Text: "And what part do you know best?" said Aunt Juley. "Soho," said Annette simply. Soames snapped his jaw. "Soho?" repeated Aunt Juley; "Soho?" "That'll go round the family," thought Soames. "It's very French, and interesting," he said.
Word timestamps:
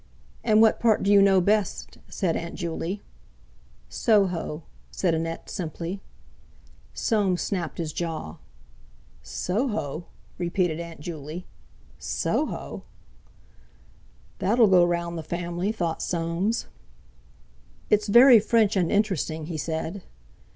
"And 0.43 0.63
what 0.63 0.79
part 0.79 1.03
do 1.03 1.11
you 1.11 1.21
know 1.21 1.39
best?" 1.39 1.99
said 2.09 2.35
Aunt 2.35 2.55
Juley. 2.55 3.03
"Soho," 3.87 4.63
said 4.89 5.13
Annette 5.13 5.47
simply. 5.47 6.01
Soames 6.91 7.43
snapped 7.43 7.77
his 7.77 7.93
jaw. 7.93 8.37
"Soho?" 9.21 10.07
repeated 10.39 10.79
Aunt 10.79 11.01
Juley; 11.01 11.45
"Soho?" 11.99 12.81
"That'll 14.39 14.65
go 14.65 14.83
round 14.83 15.19
the 15.19 15.21
family," 15.21 15.71
thought 15.71 16.01
Soames. 16.01 16.65
"It's 17.91 18.07
very 18.07 18.39
French, 18.39 18.75
and 18.75 18.91
interesting," 18.91 19.45
he 19.45 19.55
said. 19.57 20.01